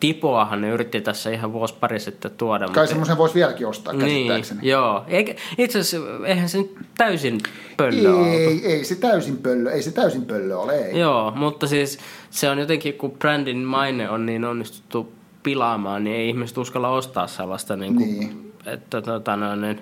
Tipoahan 0.00 0.60
ne 0.60 0.68
yritti 0.68 1.00
tässä 1.00 1.30
ihan 1.30 1.52
vuosi 1.52 1.74
pari 1.80 2.00
sitten 2.00 2.30
tuoda. 2.30 2.64
Kai 2.64 2.68
mutta... 2.68 2.86
semmoisen 2.86 3.18
voisi 3.18 3.34
vieläkin 3.34 3.66
ostaa 3.66 3.92
niin, 3.92 4.32
joo. 4.62 5.04
Eikä, 5.08 5.34
itse 5.58 5.78
asiassa 5.78 6.26
eihän 6.26 6.48
se 6.48 6.58
täysin 6.98 7.40
pöllö 7.76 8.26
ei, 8.26 8.36
ei, 8.36 8.66
ei, 8.66 8.84
se 8.84 8.94
täysin 8.94 9.36
pöllö, 9.36 9.72
ei 9.72 9.82
se 9.82 9.90
täysin 9.90 10.24
pöllö 10.24 10.56
ole, 10.56 10.86
ei. 10.86 10.98
Joo, 10.98 11.30
mutta 11.30 11.66
siis 11.66 11.98
se 12.30 12.50
on 12.50 12.58
jotenkin, 12.58 12.94
kun 12.94 13.10
brändin 13.10 13.58
maine 13.58 14.10
on 14.10 14.26
niin 14.26 14.44
onnistuttu 14.44 15.12
pilaamaan, 15.42 16.04
niin 16.04 16.16
ei 16.16 16.28
ihmiset 16.28 16.58
uskalla 16.58 16.88
ostaa 16.88 17.26
sellaista. 17.26 17.76
Niin 17.76 17.96
kuin, 17.96 18.18
niin. 18.20 18.52
Että, 18.66 19.02
tota, 19.02 19.36
no, 19.36 19.56
niin, 19.56 19.80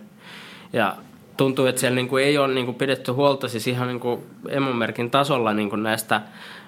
ja 0.73 0.97
tuntuu, 1.39 1.67
että 1.67 1.81
siellä 1.81 1.95
niin 1.95 2.09
kuin, 2.09 2.25
ei 2.25 2.39
ole 2.39 2.55
niin 2.55 2.67
kuin, 2.67 2.75
pidetty 2.75 3.13
huolta 3.13 3.49
siis 3.49 3.67
ihan 3.67 3.89
niin 3.89 4.01
kuin, 4.01 4.23
emomerkin 4.49 5.11
tasolla 5.11 5.53
niin 5.53 5.71
kuin 5.71 5.83
näistä 5.83 6.21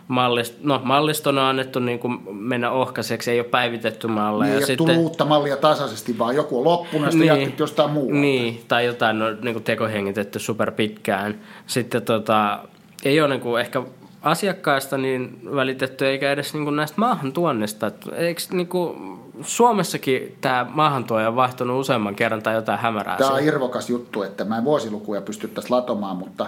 mallist, 0.08 0.54
no, 0.62 0.80
malliston 0.84 1.38
on 1.38 1.44
annettu 1.44 1.78
niin 1.78 1.98
kuin 1.98 2.36
mennä 2.36 2.70
ohkaiseksi, 2.70 3.30
ei 3.30 3.40
ole 3.40 3.48
päivitetty 3.48 4.06
malleja. 4.06 4.50
Niin, 4.50 4.60
ja 4.60 4.66
sitten, 4.66 4.98
uutta 4.98 5.24
mallia 5.24 5.56
tasaisesti, 5.56 6.18
vaan 6.18 6.36
joku 6.36 6.58
on 6.58 6.64
loppunut 6.64 7.14
niin, 7.14 7.54
jostain 7.58 7.90
muualta. 7.90 8.14
Niin, 8.14 8.64
tai 8.68 8.84
jotain 8.84 9.18
no, 9.18 9.26
niin 9.42 9.54
kuin 9.54 9.64
tekohengitetty 9.64 10.38
super 10.38 10.70
pitkään. 10.70 11.40
Sitten 11.66 12.02
tota, 12.02 12.58
ei 13.04 13.20
ole 13.20 13.28
niin 13.28 13.40
kuin 13.40 13.60
ehkä 13.60 13.82
asiakkaista 14.22 14.98
niin 14.98 15.40
välitetty, 15.54 16.06
eikä 16.06 16.32
edes 16.32 16.54
niin 16.54 16.64
kuin 16.64 16.76
näistä 16.76 17.00
maahantuonnista. 17.00 17.90
Eikö 18.16 18.42
niin 18.50 18.68
kuin 18.68 19.18
Suomessakin 19.42 20.36
tämä 20.40 20.66
maahantuoja 20.68 21.28
on 21.28 21.36
vaihtunut 21.36 21.80
useamman 21.80 22.14
kerran 22.14 22.42
tai 22.42 22.54
jotain 22.54 22.78
hämärää? 22.78 23.16
Tämä 23.16 23.30
on 23.30 23.42
irvokas 23.42 23.90
juttu, 23.90 24.22
että 24.22 24.44
mä 24.44 24.58
en 24.58 24.64
vuosilukuja 24.64 25.20
pystyttäisi 25.20 25.70
latomaan, 25.70 26.16
mutta 26.16 26.46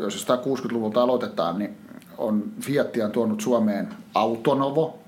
jos 0.00 0.14
jostain 0.14 0.40
60-luvulta 0.40 1.02
aloitetaan, 1.02 1.58
niin 1.58 1.76
on 2.18 2.42
Fiatia 2.60 3.04
on 3.04 3.10
tuonut 3.10 3.40
Suomeen 3.40 3.88
Autonovo, 4.14 4.98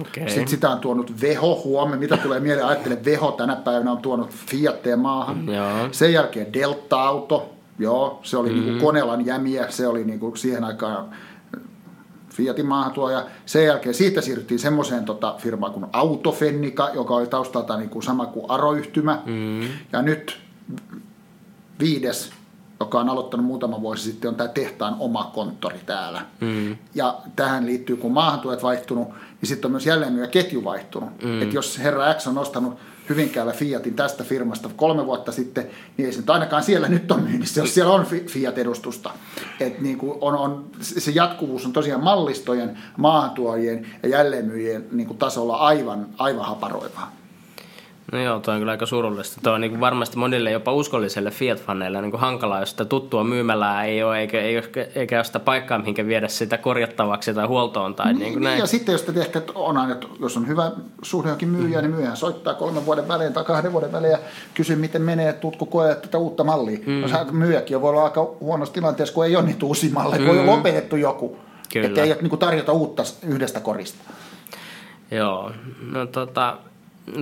Okay. 0.00 0.28
Sitten 0.28 0.48
sitä 0.48 0.70
on 0.70 0.78
tuonut 0.78 1.20
Veho, 1.20 1.60
huomenna, 1.64 2.00
mitä 2.00 2.16
tulee 2.16 2.40
mieleen, 2.40 2.66
ajattele 2.66 3.04
Veho 3.04 3.32
tänä 3.32 3.56
päivänä 3.56 3.92
on 3.92 3.98
tuonut 3.98 4.30
Fiatteja 4.30 4.96
maahan. 4.96 5.46
Joo. 5.48 5.88
Sen 5.90 6.12
jälkeen 6.12 6.52
Delta-auto, 6.52 7.52
joo, 7.78 8.20
se 8.22 8.36
oli 8.36 8.48
mm-hmm. 8.48 8.66
niin 8.66 8.80
Konelan 8.80 9.26
jämiä, 9.26 9.70
se 9.70 9.86
oli 9.86 10.04
niin 10.04 10.20
kuin 10.20 10.36
siihen 10.36 10.64
aikaan 10.64 11.10
Fiatin 12.32 12.66
maahantuoja. 12.66 13.26
Sen 13.46 13.64
jälkeen 13.64 13.94
siitä 13.94 14.20
siirryttiin 14.20 14.60
semmoiseen 14.60 15.04
tota, 15.04 15.34
firmaan 15.38 15.72
kuin 15.72 15.86
Autofennica, 15.92 16.90
joka 16.94 17.14
oli 17.14 17.26
taustalta 17.26 17.76
niin 17.76 17.90
kuin 17.90 18.02
sama 18.02 18.26
kuin 18.26 18.50
Aroyhtymä. 18.50 19.22
Mm-hmm. 19.26 19.68
Ja 19.92 20.02
nyt 20.02 20.38
viides 21.80 22.32
joka 22.80 23.00
on 23.00 23.08
aloittanut 23.08 23.46
muutama 23.46 23.80
vuosi 23.80 24.02
sitten, 24.02 24.28
on 24.28 24.34
tämä 24.34 24.48
tehtaan 24.48 24.96
oma 24.98 25.30
konttori 25.34 25.80
täällä. 25.86 26.22
Mm. 26.40 26.76
Ja 26.94 27.18
tähän 27.36 27.66
liittyy, 27.66 27.96
kun 27.96 28.12
maahantuojat 28.12 28.62
vaihtunut, 28.62 29.08
niin 29.08 29.48
sitten 29.48 29.68
on 29.68 29.72
myös 29.72 29.86
jälleen 29.86 30.28
ketju 30.30 30.64
vaihtunut. 30.64 31.22
Mm. 31.22 31.42
Että 31.42 31.54
jos 31.54 31.78
herra 31.78 32.14
X 32.14 32.26
on 32.26 32.38
ostanut 32.38 32.78
Hyvinkäällä 33.08 33.52
Fiatin 33.52 33.94
tästä 33.94 34.24
firmasta 34.24 34.70
kolme 34.76 35.06
vuotta 35.06 35.32
sitten, 35.32 35.70
niin 35.96 36.06
ei 36.06 36.12
se 36.12 36.20
nyt 36.20 36.30
ainakaan 36.30 36.62
siellä 36.62 36.88
nyt 36.88 37.12
on 37.12 37.22
myynnissä, 37.22 37.60
jos 37.60 37.74
siellä 37.74 37.92
on 37.92 38.06
Fiat-edustusta. 38.26 39.10
Et 39.60 39.80
niin 39.80 39.98
kuin 39.98 40.18
on, 40.20 40.34
on, 40.34 40.66
se 40.80 41.10
jatkuvuus 41.10 41.66
on 41.66 41.72
tosiaan 41.72 42.02
mallistojen, 42.02 42.78
maahantuojien 42.96 43.86
ja 44.02 44.08
jälleenmyyjien 44.08 44.86
niin 44.92 45.06
kuin 45.06 45.18
tasolla 45.18 45.56
aivan, 45.56 46.06
aivan 46.18 46.44
haparoivaa. 46.44 47.21
No 48.12 48.20
joo, 48.20 48.40
toi 48.40 48.54
on 48.54 48.60
kyllä 48.60 48.72
aika 48.72 48.86
surullista. 48.86 49.40
Tuo 49.42 49.52
on 49.52 49.60
niin 49.60 49.80
varmasti 49.80 50.16
monille 50.16 50.50
jopa 50.50 50.72
uskolliselle 50.72 51.30
Fiat-faneille 51.30 52.02
niin 52.02 52.18
hankalaa, 52.18 52.60
jos 52.60 52.70
sitä 52.70 52.84
tuttua 52.84 53.24
myymälää 53.24 53.84
ei 53.84 54.02
ole, 54.02 54.20
eikä, 54.20 54.40
eikä, 54.40 54.86
eikä 54.94 55.18
ole 55.18 55.24
sitä 55.24 55.40
paikkaa, 55.40 55.78
mihinkä 55.78 56.06
viedä 56.06 56.28
sitä 56.28 56.58
korjattavaksi 56.58 57.34
tai 57.34 57.46
huoltoon. 57.46 57.94
Tai 57.94 58.06
niin, 58.06 58.18
niin 58.18 58.32
kuin 58.32 58.42
näin. 58.42 58.58
Ja 58.58 58.66
sitten 58.66 58.92
jos 58.92 59.06
ehkä 59.16 59.42
on 59.54 59.78
aina, 59.78 59.92
että 59.92 60.06
jos 60.20 60.36
on 60.36 60.48
hyvä 60.48 60.70
suhde 61.02 61.28
jonkin 61.28 61.48
myyjä, 61.48 61.82
niin 61.82 61.90
myyjä 61.90 62.14
soittaa 62.14 62.54
kolmen 62.54 62.86
vuoden 62.86 63.08
välein 63.08 63.32
tai 63.32 63.44
kahden 63.44 63.72
vuoden 63.72 63.92
välein 63.92 64.12
ja 64.12 64.18
kysyy, 64.54 64.76
miten 64.76 65.02
menee, 65.02 65.32
tutku 65.32 65.66
koe 65.66 65.94
tätä 65.94 66.18
uutta 66.18 66.44
mallia. 66.44 66.78
Mm. 66.86 67.00
No 67.00 67.08
myyjäkin 67.32 67.80
voi 67.80 67.90
olla 67.90 68.04
aika 68.04 68.30
huonossa 68.40 68.74
tilanteessa, 68.74 69.14
kun 69.14 69.26
ei 69.26 69.36
ole 69.36 69.44
niitä 69.44 69.66
uusia 69.66 69.92
malleja, 69.92 70.22
mm. 70.22 70.28
kun 70.28 70.38
on 70.38 70.46
lopetettu 70.46 70.96
joku. 70.96 71.36
Kyllä. 71.72 71.88
Että 71.88 72.02
ei 72.02 72.16
niin 72.20 72.38
tarjota 72.38 72.72
uutta 72.72 73.02
yhdestä 73.26 73.60
korista. 73.60 73.98
Joo, 75.10 75.52
no 75.92 76.06
tota, 76.06 76.56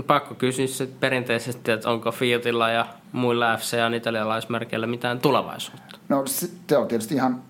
pakko 0.06 0.34
kysyä 0.34 0.66
sitten 0.66 1.00
perinteisesti, 1.00 1.70
että 1.70 1.90
onko 1.90 2.12
Fiatilla 2.12 2.70
ja 2.70 2.87
muilla 3.12 3.56
FCA 3.56 3.87
italialaismerkeillä 3.96 4.87
mitään 4.87 5.20
tulevaisuutta? 5.20 5.99
No 6.08 6.22
se 6.26 6.76
on 6.76 6.88
tietysti 6.88 7.14
ihan 7.14 7.42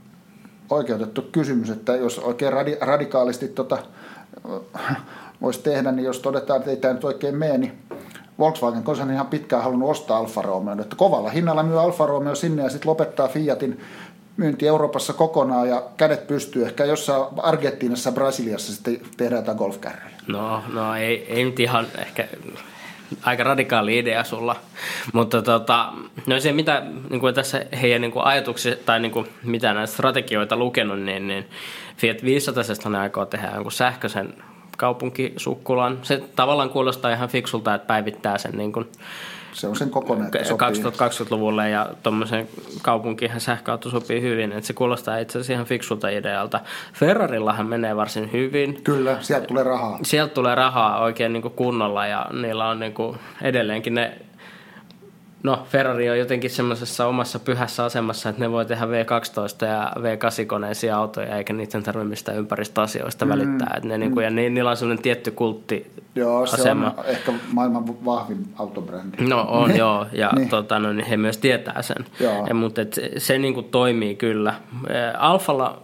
oikeutettu 0.70 1.22
kysymys, 1.22 1.70
että 1.70 1.96
jos 1.96 2.18
oikein 2.18 2.52
radi, 2.52 2.76
radikaalisti 2.80 3.48
tota, 3.48 3.78
voisi 5.42 5.62
tehdä, 5.62 5.92
niin 5.92 6.04
jos 6.04 6.18
todetaan, 6.20 6.58
että 6.58 6.70
ei 6.70 6.76
tämä 6.76 6.94
nyt 6.94 7.04
oikein 7.04 7.36
mene, 7.36 7.58
niin 7.58 7.78
Volkswagen 8.38 8.82
konserni 8.82 9.14
ihan 9.14 9.26
pitkään 9.26 9.62
halunnut 9.62 9.90
ostaa 9.90 10.18
Alfa 10.18 10.42
Romeo, 10.42 10.80
että 10.80 10.96
kovalla 10.96 11.30
hinnalla 11.30 11.62
myy 11.62 11.80
Alfa 11.80 12.06
Romeo 12.06 12.34
sinne 12.34 12.62
ja 12.62 12.70
sitten 12.70 12.90
lopettaa 12.90 13.28
Fiatin 13.28 13.80
myynti 14.40 14.66
Euroopassa 14.66 15.12
kokonaan 15.12 15.68
ja 15.68 15.82
kädet 15.96 16.26
pystyy. 16.26 16.64
Ehkä 16.64 16.84
jossain 16.84 17.24
Argentiinassa, 17.42 18.12
Brasiliassa 18.12 18.72
sitten 18.74 19.00
tehdään 19.16 19.40
jotain 19.40 19.58
golfkärryjä. 19.58 20.16
No, 20.26 20.62
no 20.72 20.94
ei, 20.94 21.26
ei 21.28 21.44
nyt 21.44 21.60
ihan 21.60 21.86
ehkä 21.98 22.28
aika 23.22 23.44
radikaali 23.44 23.98
idea 23.98 24.24
sulla. 24.24 24.56
Mutta 25.12 25.42
tota, 25.42 25.92
no 26.26 26.40
se 26.40 26.52
mitä 26.52 26.82
niin 27.10 27.20
kuin 27.20 27.34
tässä 27.34 27.64
heidän 27.80 28.00
niin 28.00 28.12
ajatuksia 28.16 28.76
tai 28.86 29.00
niin 29.00 29.12
kuin, 29.12 29.28
mitä 29.44 29.74
näitä 29.74 29.92
strategioita 29.92 30.56
lukenut, 30.56 31.00
niin, 31.00 31.28
niin 31.28 31.48
Fiat 31.96 32.22
500 32.22 32.64
ne 32.88 32.98
aikoo 32.98 33.26
tehdä 33.26 33.50
jonkun 33.54 33.72
sähköisen 33.72 34.34
kaupunkisukkulan. 34.76 35.98
Se 36.02 36.22
tavallaan 36.36 36.70
kuulostaa 36.70 37.12
ihan 37.12 37.28
fiksulta, 37.28 37.74
että 37.74 37.86
päivittää 37.86 38.38
sen 38.38 38.52
niin 38.52 38.72
kuin 38.72 38.86
se 39.52 39.66
on 39.66 39.76
sen 39.76 39.90
kokonaan, 39.90 40.30
2020-luvulle 40.34 41.70
ja 41.70 41.86
tuommoisen 42.02 42.48
kaupunkiin 42.82 43.40
sähköauto 43.40 43.90
sopii 43.90 44.22
hyvin, 44.22 44.52
että 44.52 44.66
se 44.66 44.72
kuulostaa 44.72 45.18
itse 45.18 45.38
asiassa 45.38 45.52
ihan 45.52 45.66
fiksulta 45.66 46.08
idealta. 46.08 46.60
Ferrarillahan 46.92 47.66
menee 47.66 47.96
varsin 47.96 48.32
hyvin. 48.32 48.80
Kyllä, 48.84 49.16
sieltä 49.20 49.46
tulee 49.46 49.64
rahaa. 49.64 49.98
Sieltä 50.02 50.34
tulee 50.34 50.54
rahaa 50.54 51.02
oikein 51.02 51.32
niin 51.32 51.42
kuin 51.42 51.54
kunnolla 51.54 52.06
ja 52.06 52.26
niillä 52.32 52.68
on 52.68 52.80
niin 52.80 52.94
kuin 52.94 53.18
edelleenkin 53.42 53.94
ne 53.94 54.18
no 55.42 55.66
Ferrari 55.70 56.10
on 56.10 56.18
jotenkin 56.18 56.50
semmoisessa 56.50 57.06
omassa 57.06 57.38
pyhässä 57.38 57.84
asemassa, 57.84 58.28
että 58.28 58.42
ne 58.42 58.50
voi 58.50 58.66
tehdä 58.66 58.84
V12 58.84 59.66
ja 59.66 59.92
V8-koneisia 59.96 60.96
autoja, 60.96 61.36
eikä 61.36 61.52
niiden 61.52 61.82
tarvitse 61.82 62.08
mistään 62.08 62.38
ympäristöasioista 62.38 63.24
mm, 63.24 63.30
välittää. 63.30 63.72
Että 63.76 63.88
ne, 63.88 63.96
mm. 63.96 64.00
niin 64.00 64.12
kuin, 64.12 64.24
ja 64.24 64.30
ni, 64.30 64.50
niillä 64.50 64.70
on 64.70 64.76
semmoinen 64.76 65.02
tietty 65.02 65.30
kultti 65.30 65.90
Joo, 66.14 66.46
se 66.46 66.54
asema. 66.54 66.94
on 66.96 67.04
ehkä 67.06 67.32
maailman 67.52 68.04
vahvin 68.04 68.46
autobrändi. 68.58 69.16
No 69.20 69.46
on 69.48 69.76
joo, 69.76 70.06
ja 70.12 70.30
niin. 70.36 70.48
tota, 70.48 70.78
no, 70.78 70.92
niin 70.92 71.06
he 71.06 71.16
myös 71.16 71.38
tietää 71.38 71.82
sen. 71.82 72.04
Ja, 72.48 72.54
mutta 72.54 72.82
et 72.82 72.92
se, 72.92 73.10
se 73.18 73.38
niin 73.38 73.54
kuin 73.54 73.66
toimii 73.66 74.16
kyllä. 74.16 74.54
Alfalla 75.18 75.82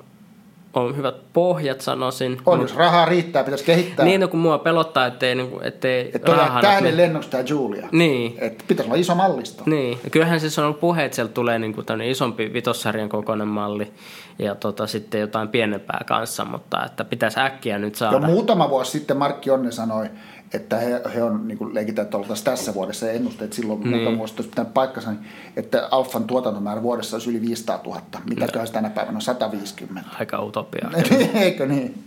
on 0.77 0.97
hyvät 0.97 1.15
pohjat, 1.33 1.81
sanoisin. 1.81 2.39
On, 2.47 2.61
jos 2.61 2.77
rahaa 2.77 3.05
riittää, 3.05 3.45
pitäisi 3.45 3.65
kehittää. 3.65 4.05
Niin, 4.05 4.21
no, 4.21 4.29
kun 4.29 4.41
mua 4.41 4.59
pelottaa, 4.59 5.07
ettei, 5.07 5.35
niin 5.35 5.51
kuin, 5.51 5.65
ettei 5.65 6.11
että 6.15 6.33
rahaa... 6.33 6.63
Tähden 6.63 6.97
lennoksi 6.97 7.31
tämä 7.31 7.43
Julia. 7.47 7.89
Niin. 7.93 8.35
Että 8.39 8.65
pitäisi 8.69 8.91
olla 8.91 9.01
iso 9.01 9.15
mallisto. 9.15 9.63
Niin. 9.67 9.99
Ja 10.05 10.11
kyllähän 10.11 10.41
siis 10.41 10.59
on 10.59 10.65
ollut 10.65 10.81
puhe, 10.81 11.05
että 11.05 11.15
sieltä 11.15 11.33
tulee 11.33 11.59
niin 11.59 11.75
kuin 11.75 12.03
isompi 12.05 12.53
vitossarjan 12.53 13.09
kokoinen 13.09 13.49
malli 13.49 13.93
ja 14.39 14.55
tota, 14.55 14.87
sitten 14.87 15.21
jotain 15.21 15.49
pienempää 15.49 16.01
kanssa, 16.07 16.45
mutta 16.45 16.85
että 16.87 17.05
pitäisi 17.05 17.41
äkkiä 17.41 17.79
nyt 17.79 17.95
saada. 17.95 18.17
Jo 18.17 18.21
muutama 18.21 18.71
vuosi 18.71 18.91
sitten 18.91 19.17
Markki 19.17 19.51
Onne 19.51 19.71
sanoi, 19.71 20.07
että 20.55 20.77
he, 20.77 21.01
he 21.15 21.23
on 21.23 21.49
niin 21.49 21.59
kuin 21.59 21.75
leikitään, 21.75 22.05
että 22.05 22.17
oltaisiin 22.17 22.45
tässä 22.45 22.75
vuodessa 22.75 23.07
ja 23.07 23.13
ennusteet 23.13 23.53
silloin 23.53 23.81
niin. 23.81 23.91
muutama 23.91 24.19
vuosi 24.19 24.35
olisi 24.37 24.49
pitänyt 24.49 24.75
paikkansa, 24.75 25.11
niin 25.11 25.25
että 25.57 25.89
Alfan 25.91 26.25
tuotantomäärä 26.25 26.83
vuodessa 26.83 27.17
olisi 27.17 27.31
yli 27.31 27.41
500 27.41 27.81
000. 27.85 28.01
Mitäköhän 28.29 28.73
tänä 28.73 28.91
päivänä 28.91 29.17
on 29.17 29.23
150? 29.23 30.11
Aika 30.19 30.43
utopia. 30.43 30.91
Eikö 31.35 31.67
niin? 31.67 32.05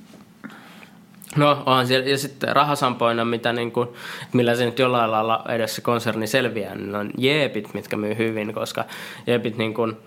No 1.35 1.63
onhan 1.65 1.87
siellä, 1.87 2.09
ja 2.09 2.17
sitten 2.17 2.55
rahasampoina, 2.55 3.25
mitä 3.25 3.53
niin 3.53 3.71
kuin, 3.71 3.89
millä 4.33 4.55
se 4.55 4.65
nyt 4.65 4.79
jollain 4.79 5.11
lailla 5.11 5.45
edessä 5.49 5.81
konserni 5.81 6.27
selviää, 6.27 6.75
niin 6.75 6.95
on 6.95 7.11
jeepit, 7.17 7.73
mitkä 7.73 7.97
myy 7.97 8.17
hyvin, 8.17 8.53
koska 8.53 8.85
jeepit 9.27 9.57
niin 9.57 9.73
kuin, 9.73 9.97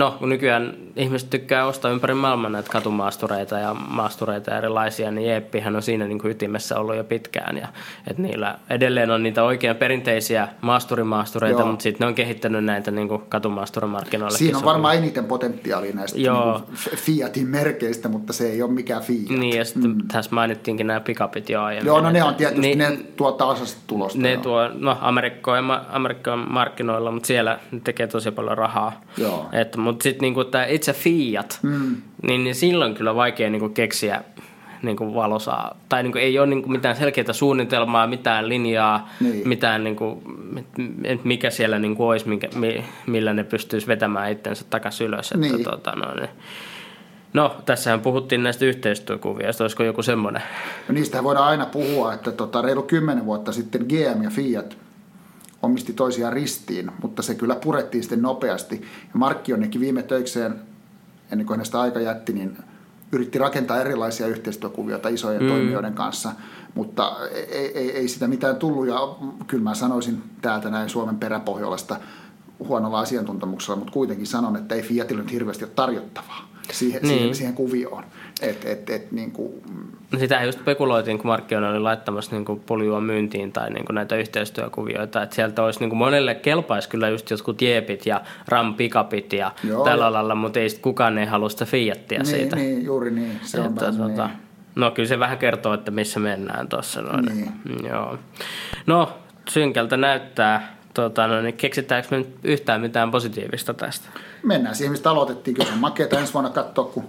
No, 0.00 0.16
kun 0.18 0.28
nykyään 0.28 0.74
ihmiset 0.96 1.30
tykkää 1.30 1.66
ostaa 1.66 1.90
ympäri 1.90 2.14
maailman 2.14 2.52
näitä 2.52 2.70
katumaastureita 2.70 3.58
ja 3.58 3.74
maastureita 3.74 4.58
erilaisia, 4.58 5.10
niin 5.10 5.28
Jeeppihän 5.28 5.76
on 5.76 5.82
siinä 5.82 6.06
niin 6.06 6.18
kuin 6.18 6.30
ytimessä 6.30 6.78
ollut 6.78 6.96
jo 6.96 7.04
pitkään. 7.04 7.56
Ja, 7.56 7.68
että 8.06 8.22
niillä 8.22 8.58
edelleen 8.70 9.10
on 9.10 9.22
niitä 9.22 9.44
oikein 9.44 9.76
perinteisiä 9.76 10.48
maasturimaastureita, 10.60 11.60
Joo. 11.60 11.70
mutta 11.70 11.82
sitten 11.82 12.04
ne 12.04 12.08
on 12.08 12.14
kehittänyt 12.14 12.64
näitä 12.64 12.90
niin 12.90 13.08
kuin 13.08 13.22
katumaasturimarkkinoille. 13.28 14.38
Siinä 14.38 14.58
on 14.58 14.64
varmaan 14.64 14.96
eniten 14.96 15.24
potentiaalia 15.24 15.94
näistä 15.94 16.20
Joo. 16.20 16.62
Niin 16.68 16.96
Fiatin 16.96 17.46
merkeistä, 17.46 18.08
mutta 18.08 18.32
se 18.32 18.50
ei 18.50 18.62
ole 18.62 18.70
mikään 18.70 19.02
Fiat. 19.02 19.28
Niin, 19.28 19.58
ja 19.58 19.64
sitten 19.64 19.90
mm. 19.90 20.08
tässä 20.12 20.34
mainittiinkin 20.34 20.86
nämä 20.86 21.00
pikapit 21.00 21.50
jo 21.50 21.62
aiemmin. 21.62 21.86
Joo, 21.86 22.00
no 22.00 22.10
ne 22.10 22.22
on 22.22 22.34
tietysti, 22.34 22.60
niin, 22.60 22.78
ne 22.78 22.98
tuo 23.16 23.32
tasaisesti 23.32 23.80
tulosta. 23.86 24.18
Ne 24.18 24.32
jo. 24.32 24.40
tuo, 24.40 24.68
no 24.74 24.98
Amerikkojen, 25.00 25.64
Amerikkojen 25.88 26.52
markkinoilla, 26.52 27.10
mutta 27.10 27.26
siellä 27.26 27.58
ne 27.70 27.80
tekee 27.84 28.06
tosi 28.06 28.30
paljon 28.30 28.58
rahaa. 28.58 29.00
Joo. 29.16 29.48
Että, 29.52 29.78
mutta 29.90 30.02
sitten 30.02 30.22
niinku 30.22 30.44
tämä 30.44 30.64
itse 30.64 30.92
Fiat, 30.92 31.58
mm. 31.62 31.96
niin, 32.22 32.44
niin 32.44 32.54
silloin 32.54 32.94
kyllä 32.94 33.14
vaikea 33.14 33.50
niinku 33.50 33.68
keksiä 33.68 34.22
niinku 34.82 35.14
valosaa. 35.14 35.76
Tai 35.88 36.02
niinku 36.02 36.18
ei 36.18 36.38
ole 36.38 36.46
niinku 36.46 36.68
mitään 36.68 36.96
selkeää 36.96 37.32
suunnitelmaa, 37.32 38.06
mitään 38.06 38.48
linjaa, 38.48 39.08
niin. 39.20 39.48
mitään 39.48 39.84
niinku, 39.84 40.22
mikä 41.24 41.50
siellä 41.50 41.78
niinku 41.78 42.08
olisi, 42.08 42.28
mikä, 42.28 42.48
millä 43.06 43.32
ne 43.32 43.44
pystyisi 43.44 43.86
vetämään 43.86 44.32
itsensä 44.32 44.64
takaisin 44.70 45.06
ylös. 45.06 45.34
Niin. 45.34 45.54
Että, 45.54 45.70
tota, 45.70 45.92
no, 45.92 46.14
niin. 46.14 46.30
No, 47.32 47.56
tässähän 47.66 48.00
puhuttiin 48.00 48.42
näistä 48.42 48.64
yhteistyökuvioista, 48.64 49.64
olisiko 49.64 49.82
joku 49.82 50.02
semmoinen? 50.02 50.42
No 50.88 50.94
niistähän 50.94 51.24
voidaan 51.24 51.46
aina 51.46 51.66
puhua, 51.66 52.14
että 52.14 52.32
tota, 52.32 52.62
reilu 52.62 52.82
kymmenen 52.82 53.26
vuotta 53.26 53.52
sitten 53.52 53.86
GM 53.88 54.22
ja 54.22 54.30
Fiat 54.30 54.76
omisti 55.62 55.92
toisiaan 55.92 56.32
ristiin, 56.32 56.92
mutta 57.02 57.22
se 57.22 57.34
kyllä 57.34 57.54
purettiin 57.54 58.02
sitten 58.02 58.22
nopeasti. 58.22 58.80
Ja 59.02 59.14
Markki 59.14 59.52
onnekin 59.52 59.80
viime 59.80 60.02
töikseen, 60.02 60.54
ennen 61.32 61.46
kuin 61.46 61.56
hänestä 61.56 61.80
aika 61.80 62.00
jätti, 62.00 62.32
niin 62.32 62.56
yritti 63.12 63.38
rakentaa 63.38 63.80
erilaisia 63.80 64.26
yhteistyökuvioita 64.26 65.08
isojen 65.08 65.42
mm. 65.42 65.48
toimijoiden 65.48 65.94
kanssa, 65.94 66.32
mutta 66.74 67.16
ei, 67.34 67.78
ei, 67.78 67.96
ei 67.96 68.08
sitä 68.08 68.28
mitään 68.28 68.56
tullut. 68.56 68.86
Ja 68.86 69.16
kyllä 69.46 69.62
mä 69.62 69.74
sanoisin 69.74 70.22
täältä 70.42 70.70
näin 70.70 70.88
Suomen 70.88 71.18
peräpohjolasta 71.18 71.96
huonolla 72.58 73.00
asiantuntemuksella, 73.00 73.76
mutta 73.76 73.92
kuitenkin 73.92 74.26
sanon, 74.26 74.56
että 74.56 74.74
ei 74.74 74.82
Fiatilla 74.82 75.22
nyt 75.22 75.32
hirveästi 75.32 75.64
ole 75.64 75.72
tarjottavaa 75.76 76.50
siihen, 76.72 77.02
niin. 77.02 77.18
siihen, 77.18 77.34
siihen 77.34 77.54
kuvioon. 77.54 78.04
Et, 78.42 78.64
et, 78.64 78.90
et, 78.90 79.12
niin 79.12 79.32
kuin... 79.32 79.62
no 80.12 80.18
sitä 80.18 80.42
just 80.42 80.60
spekuloitiin, 80.60 81.18
kun 81.18 81.26
markkinoilla 81.26 81.70
oli 81.70 81.80
laittamassa 81.80 82.36
niin 82.36 82.44
kuin 82.44 82.60
poljua 82.60 83.00
myyntiin 83.00 83.52
tai 83.52 83.70
niin 83.70 83.84
kuin 83.84 83.94
näitä 83.94 84.16
yhteistyökuvioita, 84.16 85.22
että 85.22 85.36
sieltä 85.36 85.62
olisi 85.62 85.80
niin 85.80 85.90
kuin 85.90 85.98
monelle 85.98 86.34
kelpaisi 86.34 86.88
kyllä 86.88 87.08
just 87.08 87.30
jotkut 87.30 87.62
jeepit 87.62 88.06
ja 88.06 88.20
ram 88.48 88.74
pikapit 88.74 89.32
ja 89.32 89.52
Joo, 89.64 89.84
tällä 89.84 90.12
lailla, 90.12 90.34
mutta 90.34 90.60
ei 90.60 90.68
kukaan 90.82 91.18
ei 91.18 91.26
halua 91.26 91.48
sitä 91.48 91.64
Fiattia 91.64 92.18
niin, 92.18 92.26
siitä. 92.26 92.56
Niin, 92.56 92.84
juuri 92.84 93.10
niin. 93.10 93.40
Se 93.42 93.60
on 93.60 93.66
että, 93.66 93.92
tuota, 93.92 94.26
niin. 94.26 94.36
No 94.74 94.90
kyllä 94.90 95.08
se 95.08 95.18
vähän 95.18 95.38
kertoo, 95.38 95.74
että 95.74 95.90
missä 95.90 96.20
mennään 96.20 96.68
tuossa. 96.68 97.02
Niin. 97.02 97.52
Joo. 97.88 98.18
No, 98.86 99.18
synkältä 99.48 99.96
näyttää 99.96 100.79
tota, 101.02 101.26
no, 101.26 101.42
niin 101.42 101.56
keksitäänkö 101.56 102.08
me 102.10 102.16
nyt 102.16 102.28
yhtään 102.44 102.80
mitään 102.80 103.10
positiivista 103.10 103.74
tästä? 103.74 104.08
Mennään 104.42 104.74
siihen, 104.74 104.92
mistä 104.92 105.10
aloitettiin. 105.10 105.54
Kyllä 105.54 105.72
on 105.72 105.78
makeeta 105.78 106.18
ensi 106.18 106.34
vuonna 106.34 106.50
katsoa, 106.50 106.84
kun 106.84 107.08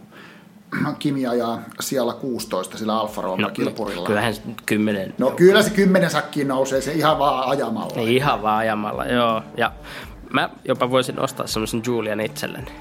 Kimi 1.00 1.28
ajaa 1.28 1.60
siellä 1.80 2.14
16 2.14 2.78
sillä 2.78 3.00
Alfa 3.00 3.22
Romeo 3.22 3.48
no, 3.48 3.54
kilpurilla. 3.54 4.08
Kyllähän 4.08 4.36
se 4.36 4.42
10. 4.66 5.14
No 5.18 5.32
kyllä 5.32 5.64
se 5.64 5.70
10 5.70 6.10
sakkiin 6.10 6.48
nousee, 6.48 6.82
se 6.82 6.92
ihan 6.92 7.20
vaan 7.20 7.50
ajamalla. 7.50 8.02
Ei 8.02 8.16
ihan 8.16 8.42
vaan 8.42 8.58
ajamalla, 8.58 9.06
joo. 9.06 9.42
Ja 9.58 9.72
mä 10.34 10.50
jopa 10.66 10.92
voisin 10.92 11.20
ostaa 11.20 11.48
semmoisen 11.48 11.82
Julian 11.86 12.20
itselleni. 12.20 12.72